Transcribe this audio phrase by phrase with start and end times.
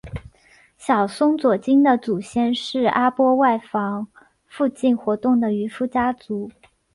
[0.79, 4.07] 小松左京的祖先是阿波外房
[4.47, 6.49] 附近活动的渔夫家族。